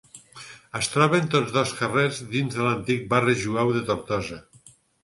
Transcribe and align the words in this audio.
Es 0.79 0.89
troben 0.93 1.27
tots 1.35 1.53
dos 1.59 1.75
carrers 1.83 2.23
dins 2.35 2.59
de 2.59 2.65
l'antic 2.69 3.07
barri 3.15 3.41
jueu 3.47 3.79
de 3.79 3.89
Tortosa. 3.93 4.43